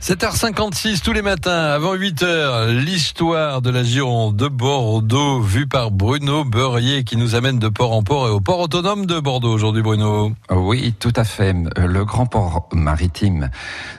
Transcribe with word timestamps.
7h56 0.00 1.02
tous 1.02 1.12
les 1.12 1.20
matins 1.20 1.52
avant 1.52 1.94
8h, 1.94 2.70
l'histoire 2.70 3.60
de 3.60 3.68
la 3.68 3.84
Gironde 3.84 4.34
de 4.34 4.48
Bordeaux 4.48 5.40
vue 5.40 5.66
par 5.66 5.90
Bruno 5.90 6.42
Beurrier 6.42 7.04
qui 7.04 7.18
nous 7.18 7.34
amène 7.34 7.58
de 7.58 7.68
port 7.68 7.92
en 7.92 8.02
port 8.02 8.26
et 8.26 8.30
au 8.30 8.40
port 8.40 8.60
autonome 8.60 9.04
de 9.04 9.20
Bordeaux 9.20 9.52
aujourd'hui 9.52 9.82
Bruno. 9.82 10.32
Oui, 10.50 10.94
tout 10.98 11.12
à 11.16 11.24
fait. 11.24 11.54
Le 11.76 12.04
grand 12.06 12.24
port 12.24 12.70
maritime 12.72 13.50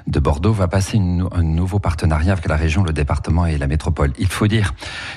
de 0.07 0.20
Bordeaux 0.20 0.54
va 0.54 0.68
passer 0.68 0.98
un 0.98 1.43
nouveau 1.43 1.77
partenariat 1.77 2.33
avec 2.33 2.47
la 2.47 2.55
région, 2.55 2.83
le 2.83 2.93
département 2.93 3.45
et 3.45 3.59
la 3.59 3.68
métropole. 3.68 4.11
Il 4.18 4.27
faut 4.27 4.47
dire 4.47 4.73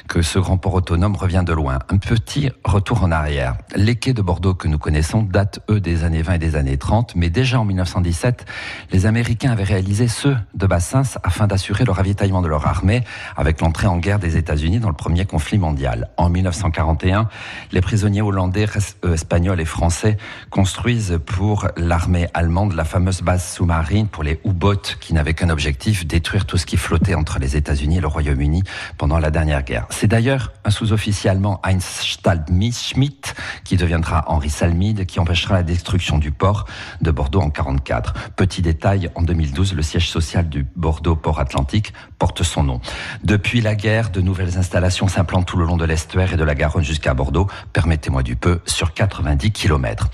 que 0.06 0.20
ce 0.20 0.38
grand 0.38 0.58
port 0.58 0.74
autonome 0.74 1.16
revient 1.16 1.44
de 1.46 1.54
loin. 1.54 1.78
Un 1.88 1.96
petit 1.96 2.50
retour 2.62 3.02
en 3.02 3.10
arrière. 3.10 3.56
Les 3.74 3.96
quais 3.96 4.12
de 4.12 4.20
Bordeaux 4.20 4.52
que 4.52 4.68
nous 4.68 4.78
connaissons 4.78 5.22
datent 5.22 5.60
eux 5.70 5.80
des 5.80 6.04
années 6.04 6.20
20 6.20 6.34
et 6.34 6.38
des 6.38 6.56
années 6.56 6.76
30, 6.76 7.16
mais 7.16 7.30
déjà 7.30 7.58
en 7.58 7.64
1917, 7.64 8.44
les 8.92 9.06
Américains 9.06 9.50
avaient 9.50 9.64
réalisé 9.64 10.08
ceux 10.08 10.36
de 10.52 10.73
afin 10.74 11.46
d'assurer 11.46 11.84
le 11.84 11.92
ravitaillement 11.92 12.42
de 12.42 12.48
leur 12.48 12.66
armée 12.66 13.04
avec 13.36 13.60
l'entrée 13.60 13.86
en 13.86 13.98
guerre 13.98 14.18
des 14.18 14.36
États-Unis 14.36 14.80
dans 14.80 14.88
le 14.88 14.94
premier 14.94 15.24
conflit 15.24 15.58
mondial. 15.58 16.10
En 16.16 16.28
1941, 16.28 17.28
les 17.72 17.80
prisonniers 17.80 18.22
hollandais, 18.22 18.66
euh, 19.04 19.14
espagnols 19.14 19.60
et 19.60 19.64
français 19.64 20.16
construisent 20.50 21.18
pour 21.24 21.68
l'armée 21.76 22.28
allemande 22.34 22.74
la 22.74 22.84
fameuse 22.84 23.22
base 23.22 23.44
sous-marine 23.44 24.08
pour 24.08 24.22
les 24.22 24.40
U-boats 24.44 24.96
qui 25.00 25.14
n'avaient 25.14 25.34
qu'un 25.34 25.50
objectif, 25.50 26.06
détruire 26.06 26.46
tout 26.46 26.56
ce 26.56 26.66
qui 26.66 26.76
flottait 26.76 27.14
entre 27.14 27.38
les 27.38 27.56
États-Unis 27.56 27.98
et 27.98 28.00
le 28.00 28.08
Royaume-Uni 28.08 28.62
pendant 28.98 29.18
la 29.18 29.30
dernière 29.30 29.62
guerre. 29.62 29.86
C'est 29.90 30.08
d'ailleurs 30.08 30.52
un 30.64 30.70
sous-officier 30.70 31.30
allemand 31.30 31.60
Heinz 31.64 32.02
Schmidt 32.02 33.23
qui 33.64 33.76
deviendra 33.76 34.24
Henri 34.28 34.50
Salmide 34.50 35.06
qui 35.06 35.20
empêchera 35.20 35.54
la 35.54 35.62
destruction 35.62 36.18
du 36.18 36.30
port 36.30 36.66
de 37.00 37.10
Bordeaux 37.10 37.40
en 37.40 37.50
44. 37.50 38.30
Petit 38.36 38.62
détail, 38.62 39.10
en 39.14 39.22
2012, 39.22 39.74
le 39.74 39.82
siège 39.82 40.10
social 40.10 40.48
du 40.48 40.66
Bordeaux 40.76 41.16
Port 41.16 41.40
Atlantique 41.40 41.92
porte 42.18 42.42
son 42.42 42.62
nom. 42.62 42.80
Depuis 43.22 43.60
la 43.60 43.74
guerre, 43.74 44.10
de 44.10 44.20
nouvelles 44.20 44.58
installations 44.58 45.08
s'implantent 45.08 45.46
tout 45.46 45.56
le 45.56 45.64
long 45.64 45.76
de 45.76 45.84
l'estuaire 45.84 46.32
et 46.32 46.36
de 46.36 46.44
la 46.44 46.54
Garonne 46.54 46.84
jusqu'à 46.84 47.14
Bordeaux, 47.14 47.48
permettez-moi 47.72 48.22
du 48.22 48.36
peu, 48.36 48.60
sur 48.66 48.92
90 48.92 49.52
km. 49.52 50.08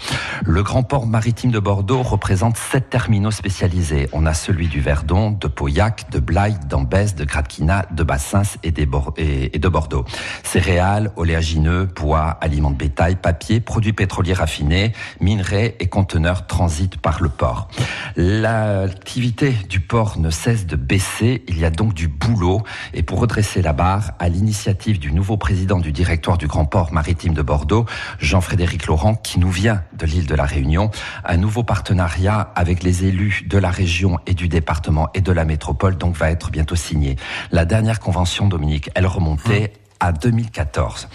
Le 0.45 0.62
grand 0.62 0.83
port 0.83 1.07
maritime 1.07 1.51
de 1.51 1.59
Bordeaux 1.59 2.03
représente 2.03 2.57
sept 2.57 2.91
terminaux 2.91 3.31
spécialisés. 3.31 4.09
On 4.12 4.27
a 4.27 4.35
celui 4.35 4.69
du 4.69 4.81
Verdon, 4.81 5.31
de 5.31 5.48
Pauillac, 5.48 6.11
de 6.11 6.19
Blaye, 6.19 6.57
d'Ambès, 6.69 7.14
de 7.14 7.25
Gradquina, 7.25 7.87
de 7.91 8.03
Bassins 8.03 8.42
et, 8.62 8.73
de 8.73 9.69
Bordeaux. 9.69 10.05
Céréales, 10.42 11.12
oléagineux, 11.17 11.87
bois, 11.87 12.39
aliments 12.41 12.70
de 12.70 12.77
bétail, 12.77 13.17
papier, 13.17 13.39
produits 13.64 13.92
pétroliers 13.92 14.34
raffinés, 14.34 14.92
minerais 15.20 15.77
et 15.80 15.86
conteneurs 15.86 16.46
transitent 16.46 16.98
par 16.98 17.22
le 17.22 17.28
port. 17.28 17.69
L'activité 18.16 19.55
du 19.69 19.80
port 19.80 20.19
ne 20.19 20.30
cesse 20.30 20.66
de 20.66 20.77
baisser. 20.77 21.42
Il 21.48 21.58
y 21.58 21.64
a 21.64 21.70
donc 21.70 21.94
du 21.94 22.08
boulot. 22.08 22.62
Et 22.94 23.02
pour 23.02 23.18
redresser 23.18 23.62
la 23.62 23.72
barre, 23.72 24.12
à 24.18 24.28
l'initiative 24.28 24.98
du 24.98 25.12
nouveau 25.12 25.36
président 25.36 25.78
du 25.78 25.92
directoire 25.92 26.38
du 26.38 26.46
Grand 26.46 26.66
Port 26.66 26.92
maritime 26.92 27.34
de 27.34 27.42
Bordeaux, 27.42 27.86
Jean-Frédéric 28.18 28.86
Laurent, 28.86 29.14
qui 29.14 29.41
nous 29.41 29.50
vient 29.50 29.83
de 29.96 30.06
l'île 30.06 30.27
de 30.27 30.34
la 30.34 30.44
Réunion, 30.44 30.91
un 31.24 31.36
nouveau 31.36 31.62
partenariat 31.62 32.52
avec 32.55 32.83
les 32.83 33.05
élus 33.05 33.44
de 33.48 33.58
la 33.58 33.70
région 33.70 34.18
et 34.27 34.34
du 34.34 34.48
département 34.48 35.08
et 35.14 35.20
de 35.20 35.33
la 35.33 35.44
métropole, 35.44 35.96
donc 35.96 36.14
va 36.16 36.30
être 36.30 36.50
bientôt 36.50 36.77
signé. 36.77 37.16
La 37.50 37.64
dernière 37.64 38.00
convention, 38.00 38.48
Dominique, 38.48 38.91
elle 38.94 39.06
remontait 39.06 39.72
à 40.00 40.12
2014. 40.12 41.08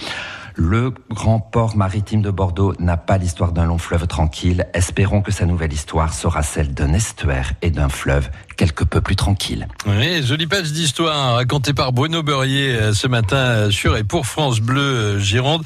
Le 0.58 0.94
grand 1.10 1.40
port 1.40 1.76
maritime 1.76 2.22
de 2.22 2.32
Bordeaux 2.32 2.74
n'a 2.80 2.96
pas 2.96 3.18
l'histoire 3.18 3.52
d'un 3.52 3.66
long 3.66 3.78
fleuve 3.78 4.08
tranquille. 4.08 4.68
Espérons 4.74 5.22
que 5.22 5.32
sa 5.32 5.46
nouvelle 5.46 5.74
histoire 5.74 6.14
sera 6.14 6.44
celle 6.44 6.74
d'un 6.74 6.94
estuaire 6.94 7.54
et 7.62 7.72
d'un 7.72 7.90
fleuve 7.90 8.30
quelque 8.56 8.86
peu 8.86 9.02
plus 9.02 9.18
tranquille. 9.18 9.68
Oui, 9.86 10.24
jolie 10.24 10.48
page 10.48 10.72
d'histoire 10.72 11.36
racontée 11.36 11.74
par 11.74 11.92
Bruno 11.92 12.24
Beurrier 12.24 12.76
euh, 12.76 12.94
ce 12.94 13.08
matin 13.08 13.36
euh, 13.36 13.70
sur 13.70 13.98
et 13.98 14.06
pour 14.06 14.26
France 14.26 14.62
Bleu 14.62 14.82
euh, 14.82 15.20
Gironde. 15.20 15.64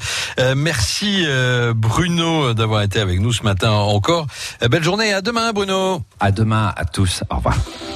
merci 0.56 1.24
Bruno 1.74 2.54
d'avoir 2.54 2.82
été 2.82 2.98
avec 2.98 3.20
nous 3.20 3.32
ce 3.32 3.42
matin 3.42 3.70
encore. 3.70 4.26
Belle 4.68 4.82
journée, 4.82 5.12
à 5.12 5.22
demain 5.22 5.52
Bruno. 5.52 6.02
À 6.18 6.32
demain 6.32 6.72
à 6.76 6.84
tous, 6.84 7.22
au 7.30 7.36
revoir. 7.36 7.56